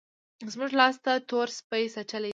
زموږ 0.53 0.71
لاس 0.79 0.95
تور 1.29 1.47
سپي 1.57 1.83
څټلی 1.93 2.29
دی. 2.29 2.29